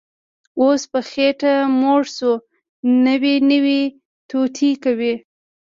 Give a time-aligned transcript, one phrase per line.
[0.61, 2.33] اوس په خېټه موړ شو،
[3.05, 3.81] نوې نوې
[4.29, 5.13] توطیې کوي